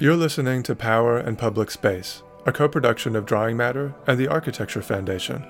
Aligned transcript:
You're 0.00 0.14
listening 0.14 0.62
to 0.62 0.76
Power 0.76 1.18
and 1.18 1.36
Public 1.36 1.72
Space, 1.72 2.22
a 2.46 2.52
co 2.52 2.68
production 2.68 3.16
of 3.16 3.26
Drawing 3.26 3.56
Matter 3.56 3.96
and 4.06 4.16
the 4.16 4.28
Architecture 4.28 4.80
Foundation. 4.80 5.44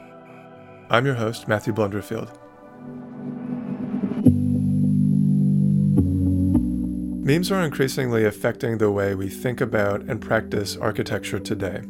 I'm 0.89 1.05
your 1.05 1.17
host, 1.17 1.49
Matthew 1.49 1.75
Blunderfield. 1.75 2.35
Memes 7.23 7.53
are 7.53 7.61
increasingly 7.61 8.25
affecting 8.25 8.79
the 8.79 8.91
way 8.91 9.15
we 9.15 9.29
think 9.29 9.61
about 9.61 10.01
and 10.05 10.19
practice 10.19 10.79
architecture 10.79 11.39
today. 11.39 11.83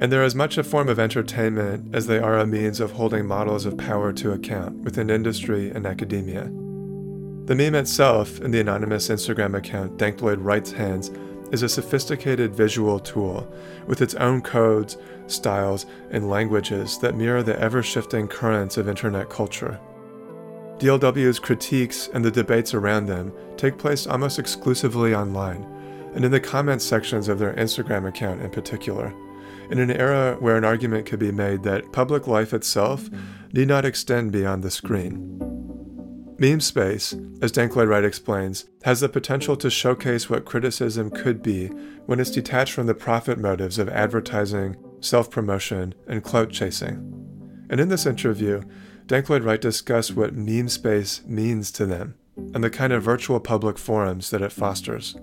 And 0.00 0.10
they're 0.10 0.24
as 0.24 0.34
much 0.34 0.58
a 0.58 0.64
form 0.64 0.88
of 0.88 0.98
entertainment 0.98 1.94
as 1.94 2.08
they 2.08 2.18
are 2.18 2.40
a 2.40 2.44
means 2.44 2.80
of 2.80 2.90
holding 2.90 3.24
models 3.24 3.66
of 3.66 3.78
power 3.78 4.12
to 4.14 4.32
account 4.32 4.78
within 4.78 5.10
industry 5.10 5.70
and 5.70 5.86
academia. 5.86 6.50
The 7.44 7.54
meme 7.54 7.76
itself, 7.76 8.40
in 8.40 8.50
the 8.50 8.58
anonymous 8.58 9.10
Instagram 9.10 9.56
account 9.56 9.96
Dank 9.96 10.22
Lloyd 10.22 10.40
Wright's 10.40 10.72
hands, 10.72 11.12
is 11.52 11.62
a 11.62 11.68
sophisticated 11.68 12.54
visual 12.54 12.98
tool 12.98 13.52
with 13.86 14.02
its 14.02 14.14
own 14.14 14.40
codes, 14.40 14.96
styles, 15.26 15.86
and 16.10 16.30
languages 16.30 16.98
that 16.98 17.16
mirror 17.16 17.42
the 17.42 17.58
ever 17.60 17.82
shifting 17.82 18.28
currents 18.28 18.76
of 18.76 18.88
internet 18.88 19.30
culture. 19.30 19.78
DLW's 20.78 21.38
critiques 21.38 22.08
and 22.12 22.24
the 22.24 22.30
debates 22.30 22.74
around 22.74 23.06
them 23.06 23.32
take 23.56 23.78
place 23.78 24.06
almost 24.06 24.38
exclusively 24.38 25.14
online, 25.14 25.62
and 26.14 26.24
in 26.24 26.30
the 26.30 26.40
comments 26.40 26.84
sections 26.84 27.28
of 27.28 27.38
their 27.38 27.54
Instagram 27.54 28.08
account 28.08 28.42
in 28.42 28.50
particular, 28.50 29.14
in 29.70 29.78
an 29.78 29.90
era 29.90 30.36
where 30.40 30.56
an 30.56 30.64
argument 30.64 31.06
could 31.06 31.18
be 31.18 31.32
made 31.32 31.62
that 31.62 31.92
public 31.92 32.26
life 32.26 32.52
itself 32.52 33.08
need 33.52 33.68
not 33.68 33.84
extend 33.84 34.32
beyond 34.32 34.62
the 34.62 34.70
screen. 34.70 35.43
Meme 36.36 36.60
space, 36.60 37.14
as 37.40 37.52
Dank 37.52 37.76
Lloyd 37.76 37.88
Wright 37.88 38.04
explains, 38.04 38.64
has 38.82 39.00
the 39.00 39.08
potential 39.08 39.56
to 39.56 39.70
showcase 39.70 40.28
what 40.28 40.44
criticism 40.44 41.10
could 41.10 41.42
be 41.42 41.68
when 42.06 42.18
it's 42.18 42.30
detached 42.30 42.72
from 42.72 42.86
the 42.86 42.94
profit 42.94 43.38
motives 43.38 43.78
of 43.78 43.88
advertising, 43.88 44.76
self 45.00 45.30
promotion, 45.30 45.94
and 46.08 46.24
clout 46.24 46.50
chasing. 46.50 47.66
And 47.70 47.78
in 47.78 47.88
this 47.88 48.04
interview, 48.04 48.62
Dank 49.06 49.30
Lloyd 49.30 49.44
Wright 49.44 49.60
discussed 49.60 50.16
what 50.16 50.34
meme 50.34 50.68
space 50.68 51.22
means 51.24 51.70
to 51.72 51.86
them 51.86 52.16
and 52.36 52.64
the 52.64 52.70
kind 52.70 52.92
of 52.92 53.02
virtual 53.02 53.38
public 53.38 53.78
forums 53.78 54.30
that 54.30 54.42
it 54.42 54.50
fosters. 54.50 55.16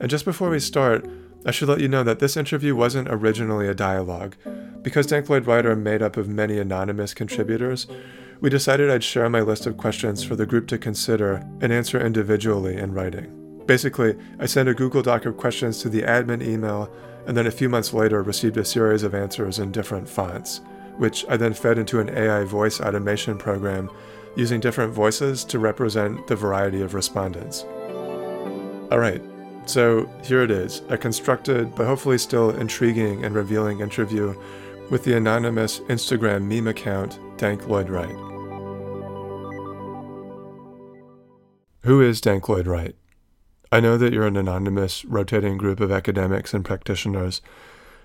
And 0.00 0.10
just 0.10 0.24
before 0.24 0.50
we 0.50 0.58
start, 0.58 1.08
I 1.46 1.52
should 1.52 1.68
let 1.68 1.80
you 1.80 1.88
know 1.88 2.02
that 2.02 2.18
this 2.18 2.36
interview 2.36 2.74
wasn't 2.74 3.08
originally 3.08 3.68
a 3.68 3.74
dialogue. 3.74 4.34
Because 4.82 5.06
Dank 5.06 5.28
Lloyd 5.30 5.46
Wright 5.46 5.64
are 5.64 5.76
made 5.76 6.02
up 6.02 6.16
of 6.16 6.28
many 6.28 6.58
anonymous 6.58 7.14
contributors, 7.14 7.86
we 8.44 8.50
decided 8.50 8.90
I'd 8.90 9.02
share 9.02 9.30
my 9.30 9.40
list 9.40 9.64
of 9.64 9.78
questions 9.78 10.22
for 10.22 10.36
the 10.36 10.44
group 10.44 10.66
to 10.66 10.76
consider 10.76 11.36
and 11.62 11.72
answer 11.72 11.98
individually 11.98 12.76
in 12.76 12.92
writing. 12.92 13.62
Basically, 13.64 14.16
I 14.38 14.44
sent 14.44 14.68
a 14.68 14.74
Google 14.74 15.00
Doc 15.00 15.24
of 15.24 15.38
questions 15.38 15.80
to 15.80 15.88
the 15.88 16.02
admin 16.02 16.46
email, 16.46 16.92
and 17.26 17.34
then 17.34 17.46
a 17.46 17.50
few 17.50 17.70
months 17.70 17.94
later 17.94 18.22
received 18.22 18.58
a 18.58 18.64
series 18.66 19.02
of 19.02 19.14
answers 19.14 19.60
in 19.60 19.72
different 19.72 20.06
fonts, 20.06 20.60
which 20.98 21.24
I 21.30 21.38
then 21.38 21.54
fed 21.54 21.78
into 21.78 22.00
an 22.00 22.10
AI 22.10 22.44
voice 22.44 22.82
automation 22.82 23.38
program 23.38 23.88
using 24.36 24.60
different 24.60 24.92
voices 24.92 25.42
to 25.44 25.58
represent 25.58 26.26
the 26.26 26.36
variety 26.36 26.82
of 26.82 26.92
respondents. 26.92 27.64
Alright, 28.92 29.22
so 29.64 30.06
here 30.22 30.42
it 30.42 30.50
is 30.50 30.82
a 30.90 30.98
constructed 30.98 31.74
but 31.74 31.86
hopefully 31.86 32.18
still 32.18 32.50
intriguing 32.50 33.24
and 33.24 33.34
revealing 33.34 33.80
interview 33.80 34.38
with 34.90 35.02
the 35.04 35.16
anonymous 35.16 35.80
Instagram 35.88 36.42
meme 36.42 36.68
account 36.68 37.18
Dank 37.38 37.68
Lloyd 37.68 37.88
Wright. 37.88 38.33
Who 41.84 42.00
is 42.00 42.22
Dank 42.22 42.48
Lloyd 42.48 42.66
Wright? 42.66 42.96
I 43.70 43.78
know 43.78 43.98
that 43.98 44.10
you're 44.10 44.26
an 44.26 44.38
anonymous, 44.38 45.04
rotating 45.04 45.58
group 45.58 45.80
of 45.80 45.92
academics 45.92 46.54
and 46.54 46.64
practitioners, 46.64 47.42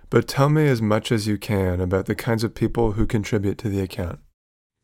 but 0.09 0.27
tell 0.27 0.49
me 0.49 0.67
as 0.67 0.81
much 0.81 1.13
as 1.13 1.27
you 1.27 1.37
can 1.37 1.79
about 1.79 2.05
the 2.05 2.13
kinds 2.13 2.43
of 2.43 2.53
people 2.53 2.93
who 2.93 3.07
contribute 3.07 3.57
to 3.59 3.69
the 3.69 3.79
account. 3.79 4.19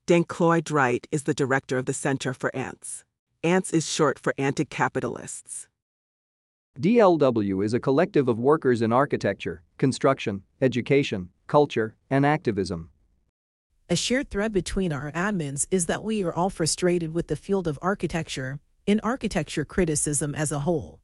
Dank 0.07 0.39
Lloyd 0.39 0.72
Wright 0.72 1.06
is 1.11 1.23
the 1.23 1.33
director 1.33 1.78
of 1.78 1.88
the 1.88 1.94
Center 1.94 2.33
for 2.33 2.56
Ants. 2.56 3.03
ANTS 3.44 3.73
is 3.73 3.85
short 3.85 4.17
for 4.17 4.33
Anti 4.38 4.63
Capitalists. 4.63 5.67
DLW 6.79 7.66
is 7.66 7.73
a 7.73 7.81
collective 7.81 8.29
of 8.29 8.39
workers 8.39 8.81
in 8.81 8.94
architecture, 8.94 9.62
construction, 9.77 10.44
education, 10.62 11.31
culture, 11.47 11.97
and 12.09 12.25
activism. 12.25 12.91
A 13.89 13.97
shared 13.97 14.29
thread 14.29 14.53
between 14.53 14.94
our 14.94 15.12
admins 15.12 15.67
is 15.69 15.88
that 15.88 16.01
we 16.01 16.23
are 16.23 16.33
all 16.33 16.50
frustrated 16.50 17.13
with 17.13 17.27
the 17.27 17.35
field 17.35 17.67
of 17.67 17.77
architecture 17.81 18.62
in 18.85 19.00
architecture 19.01 19.66
criticism 19.66 20.35
as 20.35 20.51
a 20.51 20.59
whole. 20.59 21.00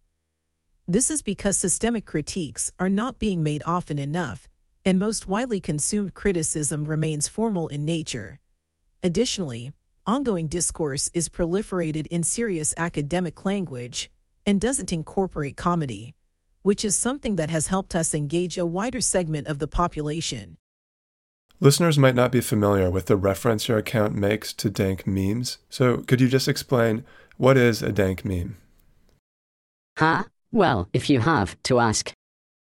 This 0.88 1.10
is 1.10 1.22
because 1.22 1.58
systemic 1.58 2.06
critiques 2.06 2.72
are 2.80 2.90
not 2.90 3.20
being 3.20 3.44
made 3.44 3.64
often 3.66 3.98
enough, 3.98 4.48
and 4.86 5.00
most 5.00 5.28
widely 5.28 5.60
consumed 5.60 6.14
criticism 6.14 6.86
remains 6.86 7.28
formal 7.28 7.68
in 7.68 7.86
nature. 7.86 8.40
Additionally, 9.04 9.72
ongoing 10.06 10.48
discourse 10.48 11.10
is 11.14 11.30
proliferated 11.30 12.08
in 12.08 12.24
serious 12.24 12.74
academic 12.78 13.46
language 13.46 14.12
and 14.46 14.60
doesn't 14.60 14.92
incorporate 14.92 15.56
comedy, 15.56 16.14
which 16.62 16.84
is 16.84 16.96
something 16.96 17.36
that 17.36 17.50
has 17.50 17.68
helped 17.68 17.96
us 17.96 18.14
engage 18.14 18.58
a 18.58 18.66
wider 18.66 19.02
segment 19.02 19.48
of 19.48 19.60
the 19.60 19.68
population. 19.68 20.58
Listeners 21.60 22.00
might 22.00 22.16
not 22.16 22.32
be 22.32 22.42
familiar 22.42 22.90
with 22.90 23.06
the 23.06 23.16
reference 23.16 23.68
your 23.68 23.78
account 23.78 24.16
makes 24.16 24.52
to 24.52 24.70
dank 24.70 25.06
memes, 25.06 25.60
so 25.70 25.98
could 25.98 26.20
you 26.20 26.28
just 26.28 26.48
explain 26.48 27.06
what 27.38 27.58
is 27.58 27.82
a 27.82 27.92
dank 27.92 28.24
meme? 28.26 28.58
Huh? 29.98 30.24
Well, 30.52 30.90
if 30.94 31.10
you 31.10 31.20
have 31.20 31.62
to 31.64 31.80
ask. 31.80 32.12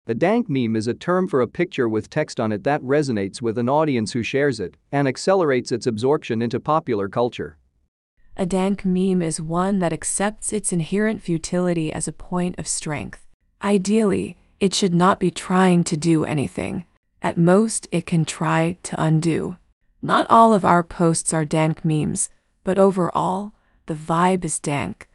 A 0.06 0.14
dank 0.14 0.48
meme 0.48 0.74
is 0.74 0.86
a 0.86 0.94
term 0.94 1.28
for 1.28 1.40
a 1.40 1.46
picture 1.46 1.88
with 1.88 2.08
text 2.08 2.40
on 2.40 2.50
it 2.50 2.64
that 2.64 2.82
resonates 2.82 3.42
with 3.42 3.58
an 3.58 3.68
audience 3.68 4.12
who 4.12 4.22
shares 4.22 4.58
it 4.58 4.76
and 4.90 5.06
accelerates 5.06 5.70
its 5.70 5.86
absorption 5.86 6.40
into 6.40 6.58
popular 6.58 7.08
culture. 7.08 7.58
A 8.36 8.46
dank 8.46 8.84
meme 8.84 9.20
is 9.20 9.40
one 9.40 9.80
that 9.80 9.92
accepts 9.92 10.52
its 10.52 10.72
inherent 10.72 11.20
futility 11.20 11.92
as 11.92 12.08
a 12.08 12.12
point 12.12 12.58
of 12.58 12.66
strength. 12.66 13.26
Ideally, 13.62 14.36
it 14.60 14.72
should 14.72 14.94
not 14.94 15.20
be 15.20 15.30
trying 15.30 15.84
to 15.84 15.96
do 15.96 16.24
anything. 16.24 16.86
At 17.20 17.36
most, 17.36 17.88
it 17.92 18.06
can 18.06 18.24
try 18.24 18.78
to 18.84 19.02
undo. 19.02 19.56
Not 20.00 20.26
all 20.30 20.54
of 20.54 20.64
our 20.64 20.82
posts 20.82 21.34
are 21.34 21.44
dank 21.44 21.84
memes, 21.84 22.30
but 22.64 22.78
overall, 22.78 23.52
the 23.88 23.94
vibe 23.94 24.44
is 24.44 24.60
dank. 24.60 25.08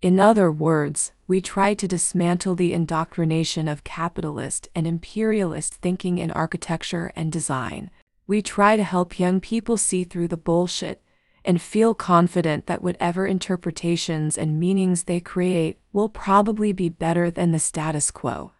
In 0.00 0.20
other 0.20 0.50
words, 0.50 1.12
we 1.26 1.40
try 1.40 1.74
to 1.74 1.88
dismantle 1.88 2.54
the 2.54 2.72
indoctrination 2.72 3.68
of 3.68 3.84
capitalist 3.84 4.68
and 4.74 4.86
imperialist 4.86 5.74
thinking 5.74 6.18
in 6.18 6.30
architecture 6.30 7.12
and 7.16 7.32
design. 7.32 7.90
We 8.26 8.42
try 8.42 8.76
to 8.76 8.84
help 8.84 9.18
young 9.18 9.40
people 9.40 9.76
see 9.76 10.04
through 10.04 10.28
the 10.28 10.36
bullshit 10.36 11.02
and 11.44 11.60
feel 11.60 11.94
confident 11.94 12.66
that 12.66 12.82
whatever 12.82 13.26
interpretations 13.26 14.38
and 14.38 14.60
meanings 14.60 15.04
they 15.04 15.20
create 15.20 15.78
will 15.92 16.08
probably 16.08 16.72
be 16.72 16.88
better 16.88 17.30
than 17.30 17.52
the 17.52 17.58
status 17.58 18.10
quo. 18.10 18.52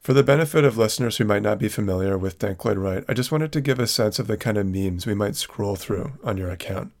For 0.00 0.12
the 0.12 0.22
benefit 0.22 0.64
of 0.64 0.76
listeners 0.76 1.16
who 1.16 1.24
might 1.24 1.42
not 1.42 1.58
be 1.58 1.68
familiar 1.68 2.18
with 2.18 2.38
Dank 2.38 2.62
Lloyd 2.64 2.76
Wright, 2.76 3.04
I 3.08 3.14
just 3.14 3.32
wanted 3.32 3.52
to 3.52 3.60
give 3.62 3.78
a 3.78 3.86
sense 3.86 4.18
of 4.18 4.26
the 4.26 4.36
kind 4.36 4.58
of 4.58 4.66
memes 4.66 5.06
we 5.06 5.14
might 5.14 5.34
scroll 5.34 5.76
through 5.76 6.12
on 6.22 6.36
your 6.36 6.50
account. 6.50 6.92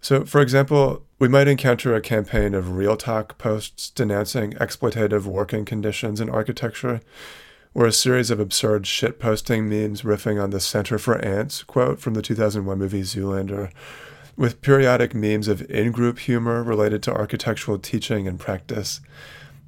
So, 0.00 0.24
for 0.24 0.40
example, 0.40 1.04
we 1.18 1.28
might 1.28 1.48
encounter 1.48 1.94
a 1.94 2.00
campaign 2.00 2.54
of 2.54 2.76
real 2.76 2.96
talk 2.96 3.36
posts 3.36 3.90
denouncing 3.90 4.52
exploitative 4.54 5.24
working 5.24 5.64
conditions 5.64 6.20
in 6.20 6.30
architecture, 6.30 7.00
or 7.74 7.86
a 7.86 7.92
series 7.92 8.30
of 8.30 8.40
absurd 8.40 8.84
shitposting 8.84 9.64
memes 9.64 10.02
riffing 10.02 10.42
on 10.42 10.50
the 10.50 10.60
Center 10.60 10.98
for 10.98 11.22
Ants 11.24 11.62
quote 11.62 12.00
from 12.00 12.14
the 12.14 12.22
2001 12.22 12.78
movie 12.78 13.02
Zoolander, 13.02 13.70
with 14.36 14.62
periodic 14.62 15.14
memes 15.14 15.48
of 15.48 15.70
in 15.70 15.92
group 15.92 16.20
humor 16.20 16.62
related 16.62 17.02
to 17.02 17.12
architectural 17.12 17.78
teaching 17.78 18.26
and 18.26 18.40
practice. 18.40 19.00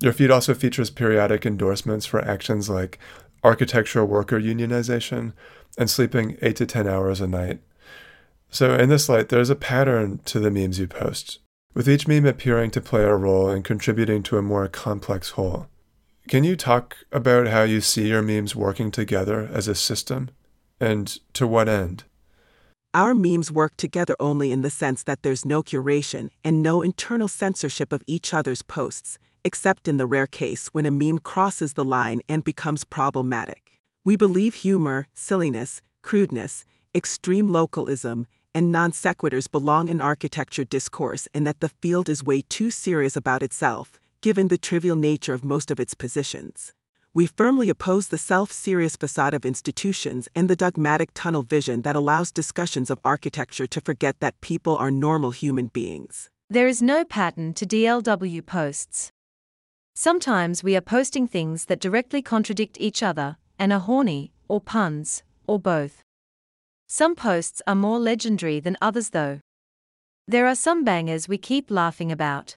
Your 0.01 0.15
feed 0.15 0.31
also 0.31 0.55
features 0.55 0.91
periodic 0.91 1.45
endorsements 1.45 2.07
for 2.07 2.25
actions 2.25 2.71
like 2.71 2.99
architectural 3.45 4.07
worker 4.07 4.41
unionization 4.41 5.33
and 5.77 5.91
sleeping 5.91 6.39
8 6.43 6.57
to 6.57 6.67
10 6.67 6.89
hours 6.89 7.21
a 7.21 7.27
night. 7.27 7.61
So, 8.53 8.75
in 8.75 8.91
this 8.91 9.09
light, 9.09 9.31
there's 9.31 9.49
a 9.49 9.57
pattern 9.57 10.21
to 10.27 10.39
the 10.39 10.51
memes 10.51 10.79
you 10.79 10.87
post, 10.87 11.39
with 11.73 11.89
each 11.89 12.07
meme 12.07 12.27
appearing 12.27 12.71
to 12.73 12.83
play 12.83 13.03
a 13.03 13.17
role 13.17 13.49
in 13.49 13.63
contributing 13.63 14.23
to 14.25 14.37
a 14.37 14.43
more 14.43 14.69
complex 14.69 15.31
whole. 15.31 15.69
Can 16.29 16.45
you 16.45 16.55
talk 16.55 16.99
about 17.11 17.49
how 17.49 17.63
you 17.63 17.81
see 17.81 18.09
your 18.09 18.21
memes 18.21 18.55
working 18.55 18.91
together 18.91 19.49
as 19.51 19.69
a 19.69 19.75
system 19.75 20.29
and 20.79 21.19
to 21.33 21.47
what 21.47 21.67
end? 21.67 22.05
Our 22.93 23.15
memes 23.15 23.51
work 23.51 23.75
together 23.79 24.15
only 24.21 24.53
in 24.53 24.61
the 24.61 24.69
sense 24.69 25.03
that 25.05 25.23
there's 25.23 25.47
no 25.47 25.63
curation 25.63 26.29
and 26.45 26.63
no 26.63 26.83
internal 26.83 27.29
censorship 27.29 27.91
of 27.91 28.03
each 28.07 28.35
other's 28.35 28.61
posts, 28.61 29.19
except 29.47 29.89
in 29.89 29.97
the 29.97 30.07
rare 30.07 30.27
case 30.27 30.69
when 30.73 30.85
a 30.85 30.91
meme 30.91 31.21
crosses 31.21 31.73
the 31.73 31.87
line 31.87 32.21
and 32.29 32.45
becomes 32.45 32.85
problematic. 32.85 33.81
We 34.05 34.17
believe 34.17 34.57
humor, 34.57 35.07
silliness, 35.15 35.81
crudeness, 36.03 36.67
extreme 36.95 37.51
localism, 37.51 38.27
and 38.55 38.73
non 38.73 38.93
sequiturs 38.93 39.51
belong 39.51 39.89
in 39.89 40.01
architecture 40.01 40.65
discourse 40.65 41.29
and 41.35 41.47
that 41.47 41.61
the 41.61 41.69
field 41.69 42.09
is 42.09 42.25
way 42.25 42.43
too 42.43 42.71
serious 42.71 43.17
about 43.17 43.43
itself, 43.43 44.01
given 44.21 44.49
the 44.49 44.59
trivial 44.59 44.97
nature 44.97 45.35
of 45.35 45.45
most 45.45 45.71
of 45.71 45.81
its 45.81 45.95
positions. 45.95 46.73
We 47.15 47.27
firmly 47.27 47.69
oppose 47.69 48.09
the 48.09 48.17
self 48.17 48.51
serious 48.51 48.97
facade 48.97 49.35
of 49.35 49.45
institutions 49.45 50.29
and 50.35 50.49
the 50.49 50.57
dogmatic 50.57 51.11
tunnel 51.13 51.43
vision 51.43 51.83
that 51.83 51.97
allows 51.97 52.33
discussions 52.33 52.89
of 52.89 53.01
architecture 53.05 53.67
to 53.67 53.81
forget 53.81 54.21
that 54.21 54.41
people 54.41 54.77
are 54.77 54.91
normal 54.91 55.31
human 55.31 55.67
beings. 55.67 56.31
There 56.49 56.69
is 56.69 56.81
no 56.81 57.05
pattern 57.05 57.53
to 57.55 57.67
DLW 57.67 58.45
posts. 58.47 59.11
Sometimes 59.95 60.65
we 60.65 60.75
are 60.75 60.81
posting 60.81 61.27
things 61.27 61.67
that 61.67 61.81
directly 61.81 62.23
contradict 62.23 62.79
each 62.81 63.03
other 63.03 63.37
and 63.59 63.73
are 63.73 63.81
horny, 63.81 64.33
or 64.49 64.61
puns, 64.61 65.23
or 65.47 65.59
both. 65.59 66.02
Some 66.95 67.15
posts 67.15 67.63
are 67.67 67.75
more 67.75 67.99
legendary 67.99 68.61
than 68.61 68.77
others, 68.83 69.09
though. 69.17 69.41
There 70.29 70.47
are 70.47 70.55
some 70.55 70.85
bangers 70.85 71.27
we 71.27 71.39
keep 71.39 71.71
laughing 71.71 72.13
about. 72.13 72.55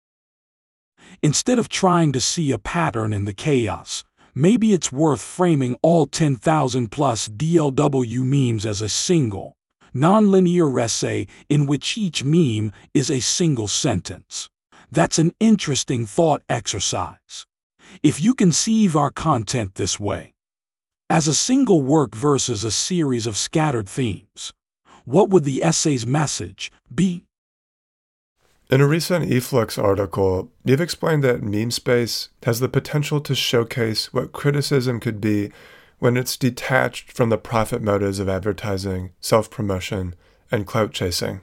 Instead 1.24 1.58
of 1.58 1.70
trying 1.70 2.12
to 2.12 2.20
see 2.20 2.52
a 2.52 2.60
pattern 2.60 3.14
in 3.14 3.24
the 3.24 3.34
chaos, 3.34 4.04
maybe 4.34 4.74
it's 4.74 4.92
worth 4.92 5.22
framing 5.22 5.78
all 5.82 6.06
10,000 6.06 6.92
plus 6.92 7.30
DLW 7.30 8.26
memes 8.26 8.66
as 8.66 8.82
a 8.82 8.90
single, 8.90 9.56
nonlinear 9.96 10.82
essay 10.82 11.28
in 11.48 11.66
which 11.66 11.98
each 11.98 12.26
meme 12.26 12.74
is 12.94 13.10
a 13.10 13.22
single 13.22 13.70
sentence. 13.70 14.50
That's 14.92 15.18
an 15.18 15.32
interesting 15.40 16.06
thought 16.06 16.42
exercise. 16.50 17.46
If 18.04 18.22
you 18.22 18.34
conceive 18.34 18.98
our 18.98 19.12
content 19.12 19.76
this 19.76 19.98
way, 19.98 20.35
as 21.10 21.28
a 21.28 21.34
single 21.34 21.82
work 21.82 22.16
versus 22.16 22.64
a 22.64 22.72
series 22.72 23.28
of 23.28 23.38
scattered 23.38 23.88
themes, 23.88 24.54
what 25.06 25.30
would 25.30 25.44
the 25.44 25.64
essay's 25.64 26.06
message 26.06 26.72
be? 26.94 27.24
In 28.72 28.82
a 28.82 28.88
recent 28.88 29.32
e-flux 29.32 29.78
article, 29.78 30.52
you've 30.64 30.82
explained 30.82 31.24
that 31.24 31.44
meme 31.44 31.70
space 31.70 32.30
has 32.44 32.60
the 32.60 32.68
potential 32.68 33.22
to 33.22 33.36
showcase 33.36 34.12
what 34.12 34.32
criticism 34.32 35.00
could 35.00 35.22
be 35.22 35.52
when 36.00 36.18
it's 36.18 36.36
detached 36.36 37.12
from 37.12 37.30
the 37.30 37.38
profit 37.38 37.84
motives 37.84 38.18
of 38.18 38.28
advertising, 38.28 39.12
self 39.22 39.52
promotion, 39.52 40.16
and 40.52 40.66
clout 40.66 40.92
chasing. 40.92 41.42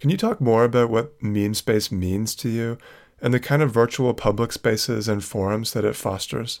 Can 0.00 0.08
you 0.08 0.16
talk 0.16 0.40
more 0.40 0.64
about 0.64 0.88
what 0.88 1.22
meme 1.22 1.54
space 1.54 1.92
means 1.92 2.34
to 2.36 2.48
you 2.48 2.78
and 3.20 3.34
the 3.34 3.38
kind 3.38 3.62
of 3.62 3.70
virtual 3.70 4.14
public 4.14 4.52
spaces 4.52 5.08
and 5.08 5.22
forums 5.22 5.74
that 5.74 5.84
it 5.84 5.94
fosters? 5.94 6.60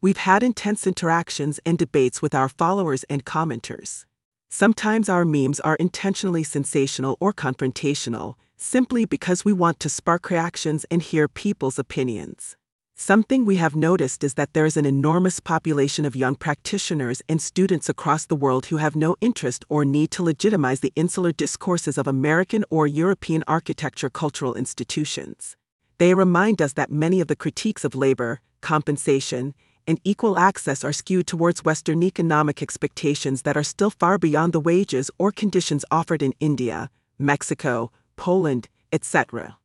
We've 0.00 0.16
had 0.16 0.42
intense 0.42 0.86
interactions 0.86 1.60
and 1.64 1.78
debates 1.78 2.20
with 2.20 2.34
our 2.34 2.48
followers 2.48 3.04
and 3.04 3.24
commenters. 3.24 4.04
Sometimes 4.50 5.08
our 5.08 5.24
memes 5.24 5.60
are 5.60 5.76
intentionally 5.76 6.44
sensational 6.44 7.16
or 7.20 7.32
confrontational, 7.32 8.34
simply 8.56 9.04
because 9.04 9.44
we 9.44 9.52
want 9.52 9.80
to 9.80 9.88
spark 9.88 10.30
reactions 10.30 10.84
and 10.90 11.02
hear 11.02 11.26
people's 11.26 11.78
opinions. 11.78 12.56
Something 12.96 13.44
we 13.44 13.56
have 13.56 13.74
noticed 13.74 14.22
is 14.22 14.34
that 14.34 14.52
there 14.52 14.64
is 14.64 14.76
an 14.76 14.86
enormous 14.86 15.40
population 15.40 16.04
of 16.04 16.14
young 16.14 16.36
practitioners 16.36 17.22
and 17.28 17.42
students 17.42 17.88
across 17.88 18.24
the 18.24 18.36
world 18.36 18.66
who 18.66 18.76
have 18.76 18.94
no 18.94 19.16
interest 19.20 19.64
or 19.68 19.84
need 19.84 20.12
to 20.12 20.22
legitimize 20.22 20.78
the 20.78 20.92
insular 20.94 21.32
discourses 21.32 21.98
of 21.98 22.06
American 22.06 22.64
or 22.70 22.86
European 22.86 23.42
architecture 23.48 24.08
cultural 24.08 24.54
institutions. 24.54 25.56
They 25.98 26.14
remind 26.14 26.62
us 26.62 26.74
that 26.74 26.92
many 26.92 27.20
of 27.20 27.26
the 27.26 27.34
critiques 27.34 27.84
of 27.84 27.96
labor, 27.96 28.40
compensation, 28.60 29.54
and 29.86 30.00
equal 30.04 30.38
access 30.38 30.84
are 30.84 30.92
skewed 30.92 31.26
towards 31.26 31.64
Western 31.64 32.02
economic 32.02 32.62
expectations 32.62 33.42
that 33.42 33.56
are 33.56 33.62
still 33.62 33.90
far 33.90 34.18
beyond 34.18 34.52
the 34.52 34.60
wages 34.60 35.10
or 35.18 35.32
conditions 35.32 35.84
offered 35.90 36.22
in 36.22 36.34
India, 36.40 36.90
Mexico, 37.18 37.90
Poland, 38.16 38.68
etc. 38.92 39.56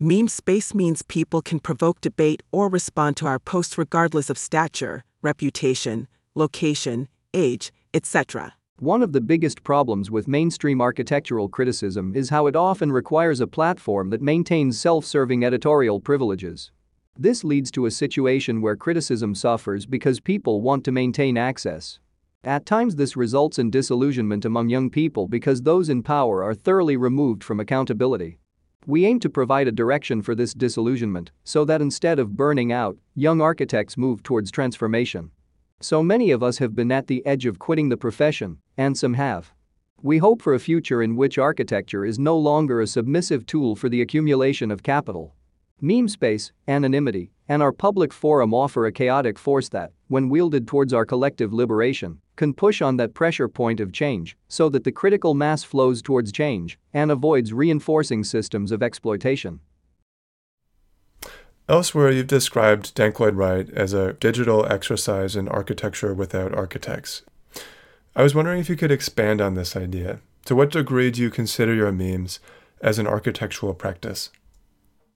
Meme 0.00 0.28
space 0.28 0.74
means 0.74 1.02
people 1.02 1.42
can 1.42 1.58
provoke 1.58 2.00
debate 2.00 2.42
or 2.52 2.68
respond 2.68 3.16
to 3.16 3.26
our 3.26 3.38
posts 3.38 3.76
regardless 3.76 4.30
of 4.30 4.38
stature, 4.38 5.02
reputation, 5.22 6.06
location, 6.34 7.08
age, 7.34 7.72
etc. 7.92 8.54
One 8.78 9.02
of 9.02 9.12
the 9.12 9.20
biggest 9.20 9.64
problems 9.64 10.08
with 10.08 10.28
mainstream 10.28 10.80
architectural 10.80 11.48
criticism 11.48 12.14
is 12.14 12.30
how 12.30 12.46
it 12.46 12.54
often 12.54 12.92
requires 12.92 13.40
a 13.40 13.48
platform 13.48 14.10
that 14.10 14.22
maintains 14.22 14.78
self 14.78 15.04
serving 15.04 15.44
editorial 15.44 15.98
privileges. 15.98 16.70
This 17.20 17.42
leads 17.42 17.72
to 17.72 17.86
a 17.86 17.90
situation 17.90 18.60
where 18.60 18.76
criticism 18.76 19.34
suffers 19.34 19.86
because 19.86 20.20
people 20.20 20.60
want 20.60 20.84
to 20.84 20.92
maintain 20.92 21.36
access. 21.36 21.98
At 22.44 22.64
times, 22.64 22.94
this 22.94 23.16
results 23.16 23.58
in 23.58 23.70
disillusionment 23.70 24.44
among 24.44 24.68
young 24.68 24.88
people 24.88 25.26
because 25.26 25.60
those 25.60 25.88
in 25.88 26.04
power 26.04 26.44
are 26.44 26.54
thoroughly 26.54 26.96
removed 26.96 27.42
from 27.42 27.58
accountability. 27.58 28.38
We 28.86 29.04
aim 29.04 29.18
to 29.20 29.28
provide 29.28 29.66
a 29.66 29.72
direction 29.72 30.22
for 30.22 30.36
this 30.36 30.54
disillusionment 30.54 31.32
so 31.42 31.64
that 31.64 31.82
instead 31.82 32.20
of 32.20 32.36
burning 32.36 32.70
out, 32.70 32.96
young 33.16 33.40
architects 33.40 33.96
move 33.96 34.22
towards 34.22 34.52
transformation. 34.52 35.32
So 35.80 36.04
many 36.04 36.30
of 36.30 36.44
us 36.44 36.58
have 36.58 36.76
been 36.76 36.92
at 36.92 37.08
the 37.08 37.26
edge 37.26 37.46
of 37.46 37.58
quitting 37.58 37.88
the 37.88 37.96
profession, 37.96 38.58
and 38.76 38.96
some 38.96 39.14
have. 39.14 39.52
We 40.00 40.18
hope 40.18 40.40
for 40.40 40.54
a 40.54 40.60
future 40.60 41.02
in 41.02 41.16
which 41.16 41.36
architecture 41.36 42.04
is 42.04 42.20
no 42.20 42.38
longer 42.38 42.80
a 42.80 42.86
submissive 42.86 43.44
tool 43.44 43.74
for 43.74 43.88
the 43.88 44.02
accumulation 44.02 44.70
of 44.70 44.84
capital. 44.84 45.34
Meme 45.80 46.08
space, 46.08 46.50
anonymity, 46.66 47.30
and 47.48 47.62
our 47.62 47.70
public 47.70 48.12
forum 48.12 48.52
offer 48.52 48.84
a 48.84 48.92
chaotic 48.92 49.38
force 49.38 49.68
that, 49.68 49.92
when 50.08 50.28
wielded 50.28 50.66
towards 50.66 50.92
our 50.92 51.06
collective 51.06 51.52
liberation, 51.52 52.20
can 52.34 52.52
push 52.52 52.82
on 52.82 52.96
that 52.96 53.14
pressure 53.14 53.48
point 53.48 53.78
of 53.78 53.92
change 53.92 54.36
so 54.48 54.68
that 54.68 54.82
the 54.82 54.90
critical 54.90 55.34
mass 55.34 55.62
flows 55.62 56.02
towards 56.02 56.32
change 56.32 56.80
and 56.92 57.12
avoids 57.12 57.52
reinforcing 57.52 58.24
systems 58.24 58.72
of 58.72 58.82
exploitation. 58.82 59.60
Elsewhere, 61.68 62.10
you've 62.10 62.26
described 62.26 62.94
Dank 62.94 63.20
Lloyd 63.20 63.34
Wright 63.34 63.70
as 63.70 63.92
a 63.92 64.14
digital 64.14 64.66
exercise 64.66 65.36
in 65.36 65.46
architecture 65.46 66.12
without 66.12 66.52
architects. 66.54 67.22
I 68.16 68.24
was 68.24 68.34
wondering 68.34 68.58
if 68.58 68.68
you 68.68 68.74
could 68.74 68.90
expand 68.90 69.40
on 69.40 69.54
this 69.54 69.76
idea. 69.76 70.18
To 70.46 70.56
what 70.56 70.72
degree 70.72 71.12
do 71.12 71.22
you 71.22 71.30
consider 71.30 71.72
your 71.72 71.92
memes 71.92 72.40
as 72.80 72.98
an 72.98 73.06
architectural 73.06 73.74
practice? 73.74 74.30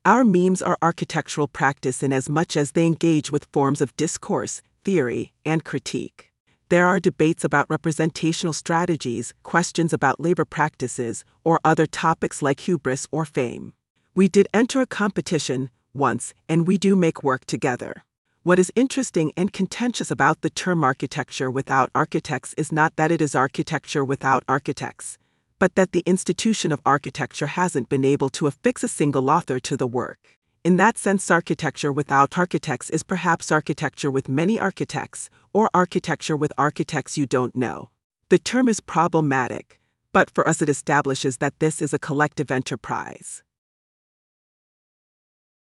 Our 0.04 0.24
memes 0.24 0.62
are 0.62 0.76
architectural 0.82 1.46
practice 1.46 2.02
in 2.02 2.12
as 2.12 2.28
much 2.28 2.56
as 2.56 2.72
they 2.72 2.86
engage 2.86 3.30
with 3.30 3.46
forms 3.52 3.80
of 3.80 3.94
discourse, 3.96 4.60
theory, 4.84 5.32
and 5.44 5.64
critique. 5.64 6.32
There 6.70 6.88
are 6.88 6.98
debates 6.98 7.44
about 7.44 7.70
representational 7.70 8.52
strategies, 8.52 9.32
questions 9.44 9.92
about 9.92 10.18
labor 10.18 10.44
practices, 10.44 11.24
or 11.44 11.60
other 11.64 11.86
topics 11.86 12.42
like 12.42 12.58
hubris 12.58 13.06
or 13.12 13.24
fame. 13.24 13.74
We 14.12 14.26
did 14.26 14.48
enter 14.52 14.80
a 14.80 14.86
competition 14.86 15.70
once, 15.94 16.34
and 16.48 16.66
we 16.66 16.78
do 16.78 16.96
make 16.96 17.22
work 17.22 17.44
together. 17.44 18.02
What 18.42 18.58
is 18.58 18.72
interesting 18.74 19.30
and 19.36 19.52
contentious 19.52 20.10
about 20.10 20.40
the 20.40 20.50
term 20.50 20.82
architecture 20.82 21.48
without 21.48 21.90
architects 21.94 22.54
is 22.54 22.72
not 22.72 22.96
that 22.96 23.12
it 23.12 23.22
is 23.22 23.36
architecture 23.36 24.04
without 24.04 24.42
architects, 24.48 25.16
but 25.62 25.76
that 25.76 25.92
the 25.92 26.02
institution 26.06 26.72
of 26.72 26.80
architecture 26.84 27.46
hasn't 27.46 27.88
been 27.88 28.04
able 28.04 28.28
to 28.28 28.48
affix 28.48 28.82
a 28.82 28.88
single 28.88 29.30
author 29.30 29.60
to 29.60 29.76
the 29.76 29.86
work. 29.86 30.18
In 30.64 30.76
that 30.78 30.98
sense, 30.98 31.30
architecture 31.30 31.92
without 31.92 32.36
architects 32.36 32.90
is 32.90 33.04
perhaps 33.04 33.52
architecture 33.52 34.10
with 34.10 34.28
many 34.28 34.58
architects, 34.58 35.30
or 35.52 35.70
architecture 35.72 36.36
with 36.36 36.52
architects 36.58 37.16
you 37.16 37.26
don't 37.26 37.54
know. 37.54 37.90
The 38.28 38.40
term 38.40 38.68
is 38.68 38.80
problematic, 38.80 39.78
but 40.12 40.32
for 40.34 40.48
us 40.48 40.60
it 40.62 40.68
establishes 40.68 41.36
that 41.36 41.60
this 41.60 41.80
is 41.80 41.94
a 41.94 42.04
collective 42.08 42.50
enterprise. 42.50 43.44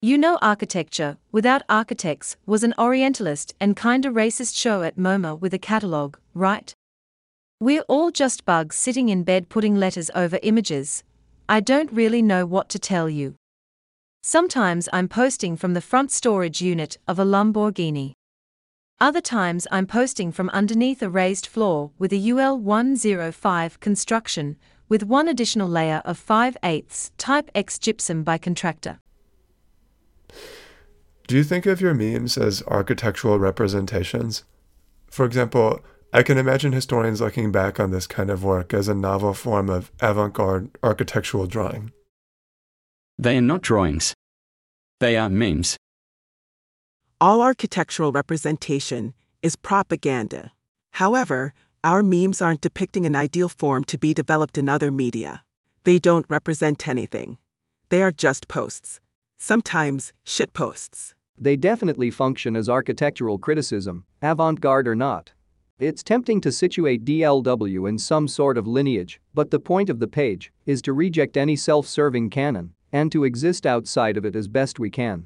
You 0.03 0.19
know, 0.19 0.37
Architecture 0.39 1.17
Without 1.31 1.63
Architects 1.67 2.37
was 2.45 2.63
an 2.63 2.75
Orientalist 2.77 3.55
and 3.59 3.75
kinda 3.75 4.09
racist 4.09 4.55
show 4.55 4.83
at 4.83 4.97
MoMA 4.97 5.39
with 5.39 5.51
a 5.55 5.57
catalogue, 5.57 6.19
right? 6.35 6.75
We're 7.61 7.83
all 7.89 8.09
just 8.09 8.45
bugs 8.45 8.77
sitting 8.77 9.09
in 9.09 9.23
bed 9.23 9.49
putting 9.49 9.75
letters 9.75 10.09
over 10.15 10.39
images. 10.43 11.03
I 11.49 11.59
don't 11.59 11.91
really 11.91 12.21
know 12.21 12.45
what 12.45 12.69
to 12.69 12.79
tell 12.79 13.09
you. 13.09 13.35
Sometimes 14.23 14.87
I'm 14.93 15.09
posting 15.09 15.57
from 15.57 15.73
the 15.73 15.81
front 15.81 16.09
storage 16.09 16.61
unit 16.61 16.97
of 17.05 17.19
a 17.19 17.25
Lamborghini. 17.25 18.13
Other 19.01 19.19
times 19.19 19.67
I'm 19.71 19.87
posting 19.87 20.31
from 20.31 20.47
underneath 20.51 21.01
a 21.01 21.09
raised 21.09 21.45
floor 21.45 21.91
with 21.99 22.13
a 22.13 22.31
UL 22.31 22.57
105 22.57 23.79
construction, 23.81 24.55
with 24.87 25.03
one 25.03 25.27
additional 25.27 25.67
layer 25.67 26.01
of 26.05 26.17
5 26.17 26.55
8 26.63 27.11
type 27.17 27.51
X 27.53 27.77
gypsum 27.77 28.23
by 28.23 28.37
contractor. 28.37 28.99
Do 31.27 31.35
you 31.35 31.43
think 31.43 31.65
of 31.65 31.81
your 31.81 31.93
memes 31.93 32.37
as 32.37 32.63
architectural 32.67 33.37
representations? 33.37 34.45
For 35.11 35.25
example, 35.25 35.81
I 36.11 36.23
can 36.23 36.39
imagine 36.39 36.71
historians 36.71 37.21
looking 37.21 37.51
back 37.51 37.79
on 37.79 37.91
this 37.91 38.07
kind 38.07 38.31
of 38.31 38.43
work 38.43 38.73
as 38.73 38.87
a 38.87 38.95
novel 38.95 39.35
form 39.35 39.69
of 39.69 39.91
avant 39.99 40.33
garde 40.33 40.71
architectural 40.81 41.45
drawing. 41.45 41.91
They 43.19 43.37
are 43.37 43.41
not 43.41 43.61
drawings. 43.61 44.15
They 44.99 45.17
are 45.17 45.29
memes. 45.29 45.77
All 47.21 47.41
architectural 47.41 48.11
representation 48.11 49.13
is 49.43 49.55
propaganda. 49.55 50.51
However, 50.93 51.53
our 51.83 52.01
memes 52.01 52.41
aren't 52.41 52.61
depicting 52.61 53.05
an 53.05 53.15
ideal 53.15 53.49
form 53.49 53.83
to 53.85 53.97
be 53.97 54.13
developed 54.13 54.57
in 54.57 54.67
other 54.67 54.89
media. 54.91 55.43
They 55.83 55.99
don't 55.99 56.25
represent 56.27 56.87
anything. 56.87 57.37
They 57.89 58.01
are 58.01 58.11
just 58.11 58.47
posts. 58.47 58.99
sometimes 59.41 60.11
shitposts. 60.25 61.13
They 61.37 61.55
definitely 61.55 62.11
function 62.11 62.55
as 62.57 62.67
architectural 62.67 63.37
criticism, 63.37 64.03
avant 64.21 64.59
garde 64.59 64.87
or 64.87 64.95
not. 64.95 65.31
It's 65.79 66.03
tempting 66.03 66.41
to 66.41 66.51
situate 66.51 67.05
DLW 67.05 67.87
in 67.87 67.97
some 67.97 68.27
sort 68.27 68.57
of 68.57 68.67
lineage, 68.67 69.21
but 69.33 69.49
the 69.49 69.61
point 69.61 69.89
of 69.89 69.99
the 69.99 70.09
page 70.09 70.51
is 70.65 70.81
to 70.81 70.91
reject 70.91 71.37
any 71.37 71.55
self 71.55 71.87
serving 71.87 72.31
canon 72.31 72.73
and 72.91 73.09
to 73.13 73.23
exist 73.23 73.65
outside 73.65 74.17
of 74.17 74.25
it 74.25 74.35
as 74.35 74.49
best 74.49 74.77
we 74.77 74.89
can. 74.89 75.25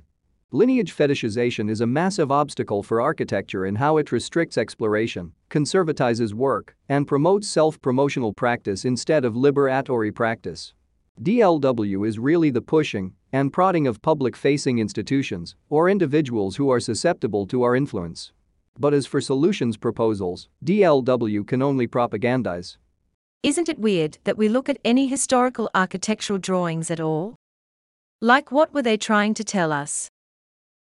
Lineage 0.51 0.95
fetishization 0.95 1.72
is 1.72 1.81
a 1.81 1.88
massive 1.88 2.31
obstacle 2.31 2.83
for 2.83 3.01
architecture 3.01 3.65
in 3.65 3.74
how 3.74 3.98
it 3.98 4.12
restricts 4.12 4.55
exploration, 4.55 5.33
conservatizes 5.50 6.36
work, 6.36 6.75
and 6.88 7.07
promotes 7.07 7.48
self 7.48 7.81
promotional 7.81 8.31
practice 8.31 8.86
instead 8.86 9.25
of 9.25 9.33
liberatory 9.33 10.13
practice. 10.13 10.75
DLW 11.19 12.07
is 12.07 12.19
really 12.19 12.51
the 12.51 12.62
pushing 12.62 13.15
and 13.31 13.51
prodding 13.51 13.88
of 13.88 14.03
public 14.03 14.36
facing 14.36 14.77
institutions 14.77 15.55
or 15.69 15.89
individuals 15.89 16.57
who 16.57 16.69
are 16.69 16.79
susceptible 16.79 17.48
to 17.48 17.63
our 17.63 17.75
influence. 17.75 18.31
But 18.80 18.94
as 18.94 19.06
for 19.06 19.22
solutions 19.22 19.77
proposals, 19.77 20.50
DLW 20.65 21.46
can 21.46 21.62
only 21.62 21.88
propagandize. 21.88 22.77
Isn't 23.44 23.70
it 23.70 23.77
weird 23.77 24.18
that 24.24 24.38
we 24.38 24.50
look 24.50 24.70
at 24.70 24.80
any 24.86 25.08
historical 25.08 25.70
architectural 25.75 26.39
drawings 26.39 26.89
at 26.89 27.00
all? 27.00 27.36
Like, 28.22 28.51
what 28.51 28.74
were 28.74 28.82
they 28.82 28.98
trying 28.98 29.34
to 29.34 29.44
tell 29.44 29.72
us? 29.72 30.10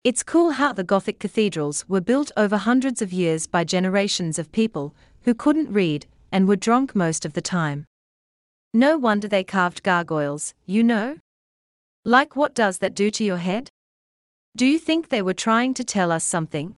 It's 0.03 0.21
cool 0.21 0.51
how 0.51 0.73
the 0.73 0.83
Gothic 0.83 1.19
cathedrals 1.19 1.87
were 1.87 2.01
built 2.01 2.31
over 2.37 2.57
hundreds 2.57 3.01
of 3.01 3.11
years 3.11 3.47
by 3.47 3.63
generations 3.63 4.37
of 4.37 4.51
people 4.51 4.93
who 5.21 5.33
couldn't 5.33 5.71
read 5.73 6.05
and 6.31 6.47
were 6.47 6.55
drunk 6.55 6.95
most 6.95 7.25
of 7.25 7.33
the 7.33 7.41
time. 7.41 7.85
No 8.73 8.97
wonder 8.97 9.27
they 9.27 9.43
carved 9.43 9.83
gargoyles, 9.83 10.53
you 10.65 10.83
know? 10.83 11.17
Like, 12.05 12.35
what 12.35 12.53
does 12.53 12.79
that 12.79 12.95
do 12.95 13.09
to 13.11 13.23
your 13.23 13.37
head? 13.37 13.69
Do 14.55 14.65
you 14.65 14.77
think 14.77 15.09
they 15.09 15.21
were 15.21 15.33
trying 15.33 15.73
to 15.75 15.83
tell 15.83 16.11
us 16.11 16.23
something? 16.23 16.75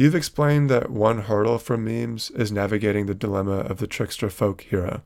You've 0.00 0.14
explained 0.14 0.70
that 0.70 0.88
one 0.88 1.24
hurdle 1.24 1.58
for 1.58 1.76
memes 1.76 2.30
is 2.30 2.50
navigating 2.50 3.04
the 3.04 3.14
dilemma 3.14 3.58
of 3.58 3.80
the 3.80 3.86
trickster 3.86 4.30
folk 4.30 4.62
hero. 4.62 5.02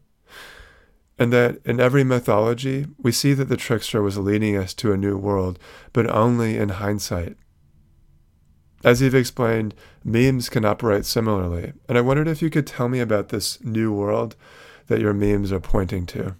And 1.18 1.32
that 1.32 1.58
in 1.64 1.80
every 1.80 2.04
mythology, 2.04 2.86
we 2.96 3.10
see 3.10 3.32
that 3.32 3.48
the 3.48 3.56
trickster 3.56 4.02
was 4.02 4.18
leading 4.18 4.56
us 4.56 4.72
to 4.74 4.92
a 4.92 4.96
new 4.96 5.16
world, 5.16 5.58
but 5.92 6.08
only 6.08 6.56
in 6.56 6.68
hindsight. 6.68 7.36
As 8.84 9.02
you've 9.02 9.16
explained, 9.16 9.74
memes 10.04 10.48
can 10.48 10.64
operate 10.64 11.06
similarly, 11.06 11.72
and 11.88 11.98
I 11.98 12.00
wondered 12.00 12.28
if 12.28 12.40
you 12.40 12.48
could 12.48 12.64
tell 12.64 12.88
me 12.88 13.00
about 13.00 13.30
this 13.30 13.60
new 13.64 13.92
world 13.92 14.36
that 14.86 15.00
your 15.00 15.12
memes 15.12 15.50
are 15.50 15.58
pointing 15.58 16.06
to. 16.06 16.36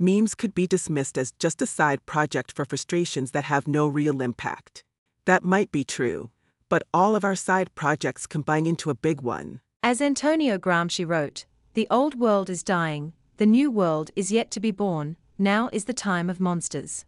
Memes 0.00 0.34
could 0.34 0.56
be 0.56 0.66
dismissed 0.66 1.16
as 1.16 1.30
just 1.30 1.62
a 1.62 1.66
side 1.66 2.04
project 2.06 2.50
for 2.50 2.64
frustrations 2.64 3.30
that 3.30 3.44
have 3.44 3.68
no 3.68 3.86
real 3.86 4.20
impact. 4.20 4.82
That 5.26 5.44
might 5.44 5.70
be 5.70 5.84
true, 5.84 6.30
but 6.70 6.84
all 6.94 7.14
of 7.14 7.24
our 7.24 7.36
side 7.36 7.74
projects 7.74 8.26
combine 8.26 8.64
into 8.64 8.88
a 8.88 8.94
big 8.94 9.20
one. 9.20 9.60
As 9.82 10.00
Antonio 10.00 10.56
Gramsci 10.56 11.06
wrote, 11.06 11.44
the 11.74 11.86
old 11.90 12.18
world 12.18 12.48
is 12.48 12.62
dying, 12.62 13.12
the 13.36 13.44
new 13.44 13.70
world 13.70 14.10
is 14.16 14.32
yet 14.32 14.50
to 14.52 14.60
be 14.60 14.70
born, 14.70 15.16
now 15.36 15.68
is 15.72 15.84
the 15.84 15.92
time 15.92 16.30
of 16.30 16.40
monsters. 16.40 17.04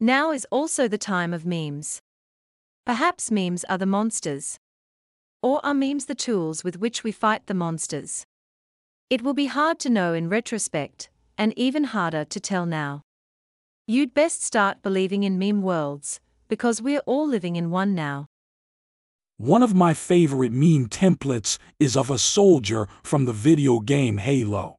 Now 0.00 0.32
is 0.32 0.46
also 0.50 0.88
the 0.88 0.98
time 0.98 1.32
of 1.32 1.46
memes. 1.46 2.02
Perhaps 2.84 3.30
memes 3.30 3.64
are 3.64 3.78
the 3.78 3.86
monsters. 3.86 4.58
Or 5.42 5.64
are 5.64 5.74
memes 5.74 6.06
the 6.06 6.14
tools 6.14 6.64
with 6.64 6.78
which 6.78 7.04
we 7.04 7.12
fight 7.12 7.46
the 7.46 7.54
monsters? 7.54 8.26
It 9.08 9.22
will 9.22 9.34
be 9.34 9.46
hard 9.46 9.78
to 9.80 9.90
know 9.90 10.14
in 10.14 10.28
retrospect, 10.28 11.10
and 11.38 11.56
even 11.56 11.84
harder 11.84 12.24
to 12.24 12.40
tell 12.40 12.66
now. 12.66 13.02
You'd 13.86 14.14
best 14.14 14.42
start 14.42 14.82
believing 14.82 15.22
in 15.22 15.38
meme 15.38 15.62
worlds, 15.62 16.20
because 16.48 16.82
we're 16.82 17.06
all 17.06 17.28
living 17.28 17.56
in 17.56 17.70
one 17.70 17.94
now. 17.94 18.26
One 19.36 19.64
of 19.64 19.74
my 19.74 19.94
favorite 19.94 20.52
meme 20.52 20.86
templates 20.86 21.58
is 21.80 21.96
of 21.96 22.08
a 22.08 22.18
soldier 22.18 22.86
from 23.02 23.24
the 23.24 23.32
video 23.32 23.80
game 23.80 24.18
Halo. 24.18 24.76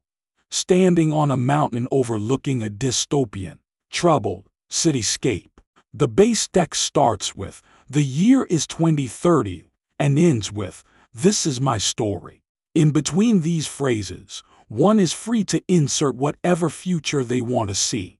Standing 0.50 1.12
on 1.12 1.30
a 1.30 1.36
mountain 1.36 1.86
overlooking 1.90 2.62
a 2.62 2.70
dystopian, 2.70 3.58
troubled 3.90 4.48
cityscape. 4.70 5.50
The 5.92 6.08
base 6.08 6.48
text 6.48 6.82
starts 6.82 7.36
with, 7.36 7.60
The 7.90 8.02
year 8.02 8.44
is 8.44 8.66
2030, 8.66 9.64
and 9.98 10.18
ends 10.18 10.50
with, 10.50 10.82
This 11.12 11.44
is 11.44 11.60
my 11.60 11.76
story. 11.76 12.40
In 12.74 12.92
between 12.92 13.42
these 13.42 13.66
phrases, 13.66 14.42
one 14.68 14.98
is 14.98 15.12
free 15.12 15.44
to 15.44 15.62
insert 15.68 16.14
whatever 16.14 16.70
future 16.70 17.22
they 17.22 17.42
want 17.42 17.68
to 17.68 17.74
see. 17.74 18.15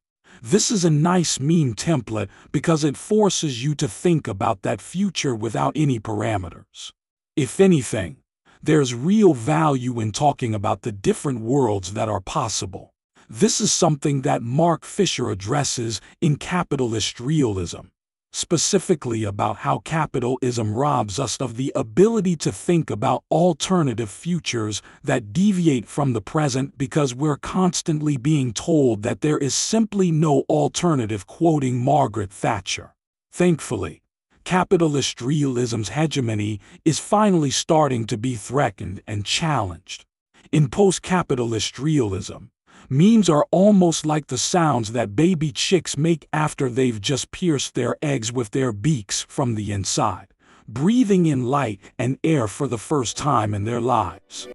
This 0.48 0.70
is 0.70 0.84
a 0.84 0.90
nice 0.90 1.40
meme 1.40 1.74
template 1.74 2.28
because 2.52 2.84
it 2.84 2.96
forces 2.96 3.64
you 3.64 3.74
to 3.74 3.88
think 3.88 4.28
about 4.28 4.62
that 4.62 4.80
future 4.80 5.34
without 5.34 5.72
any 5.74 5.98
parameters. 5.98 6.92
If 7.34 7.58
anything, 7.58 8.18
there's 8.62 8.94
real 8.94 9.34
value 9.34 9.98
in 9.98 10.12
talking 10.12 10.54
about 10.54 10.82
the 10.82 10.92
different 10.92 11.40
worlds 11.40 11.94
that 11.94 12.08
are 12.08 12.20
possible. 12.20 12.94
This 13.28 13.60
is 13.60 13.72
something 13.72 14.22
that 14.22 14.40
Mark 14.40 14.84
Fisher 14.84 15.30
addresses 15.30 16.00
in 16.20 16.36
Capitalist 16.36 17.18
Realism 17.18 17.88
specifically 18.36 19.24
about 19.24 19.56
how 19.56 19.78
capitalism 19.78 20.74
robs 20.74 21.18
us 21.18 21.38
of 21.38 21.56
the 21.56 21.72
ability 21.74 22.36
to 22.36 22.52
think 22.52 22.90
about 22.90 23.24
alternative 23.30 24.10
futures 24.10 24.82
that 25.02 25.32
deviate 25.32 25.86
from 25.86 26.12
the 26.12 26.20
present 26.20 26.76
because 26.76 27.14
we're 27.14 27.38
constantly 27.38 28.18
being 28.18 28.52
told 28.52 29.02
that 29.02 29.22
there 29.22 29.38
is 29.38 29.54
simply 29.54 30.10
no 30.10 30.44
alternative, 30.50 31.26
quoting 31.26 31.82
Margaret 31.82 32.30
Thatcher. 32.30 32.94
Thankfully, 33.32 34.02
capitalist 34.44 35.22
realism's 35.22 35.88
hegemony 35.88 36.60
is 36.84 36.98
finally 36.98 37.50
starting 37.50 38.04
to 38.04 38.18
be 38.18 38.34
threatened 38.34 39.00
and 39.06 39.24
challenged. 39.24 40.04
In 40.52 40.68
post 40.68 41.00
capitalist 41.00 41.78
realism, 41.78 42.48
Memes 42.88 43.28
are 43.28 43.48
almost 43.50 44.06
like 44.06 44.28
the 44.28 44.38
sounds 44.38 44.92
that 44.92 45.16
baby 45.16 45.50
chicks 45.50 45.98
make 45.98 46.28
after 46.32 46.68
they've 46.68 47.00
just 47.00 47.32
pierced 47.32 47.74
their 47.74 47.96
eggs 48.00 48.32
with 48.32 48.52
their 48.52 48.70
beaks 48.70 49.26
from 49.28 49.56
the 49.56 49.72
inside, 49.72 50.28
breathing 50.68 51.26
in 51.26 51.46
light 51.46 51.80
and 51.98 52.16
air 52.22 52.46
for 52.46 52.68
the 52.68 52.78
first 52.78 53.16
time 53.16 53.54
in 53.54 53.64
their 53.64 53.80
lives. 53.80 54.46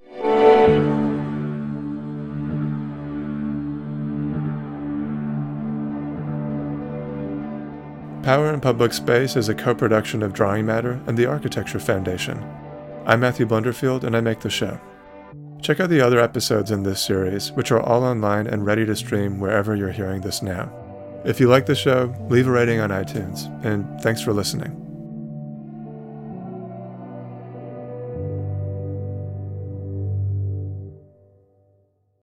Power 8.24 8.54
and 8.54 8.62
Public 8.62 8.94
Space 8.94 9.36
is 9.36 9.50
a 9.50 9.56
co 9.56 9.76
production 9.76 10.24
of 10.24 10.32
Drawing 10.32 10.66
Matter 10.66 11.02
and 11.06 11.18
the 11.18 11.26
Architecture 11.26 11.80
Foundation. 11.80 12.42
I'm 13.06 13.20
Matthew 13.20 13.46
Blunderfield, 13.46 14.06
and 14.06 14.16
I 14.16 14.22
make 14.22 14.40
the 14.40 14.50
show. 14.50 14.80
Check 15.62 15.80
out 15.80 15.90
the 15.90 16.02
other 16.02 16.20
episodes 16.20 16.72
in 16.72 16.82
this 16.82 17.00
series, 17.00 17.52
which 17.52 17.72
are 17.72 17.80
all 17.80 18.04
online 18.04 18.48
and 18.48 18.66
ready 18.66 18.84
to 18.86 18.96
stream 18.96 19.40
wherever 19.40 19.76
you're 19.76 19.92
hearing 19.92 20.22
this 20.22 20.42
now. 20.42 20.72
If 21.24 21.40
you 21.40 21.48
like 21.48 21.68
the 21.68 21.76
show, 21.76 22.16
leave 22.30 22.48
a 22.48 22.52
rating 22.52 22.80
on 22.80 22.90
iTunes, 22.90 23.46
and 23.64 24.02
thanks 24.02 24.22
for 24.22 24.34
listening. 24.34 24.91